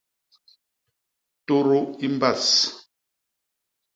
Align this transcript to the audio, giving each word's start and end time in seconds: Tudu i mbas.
Tudu 1.45 1.79
i 2.05 2.07
mbas. 2.13 2.45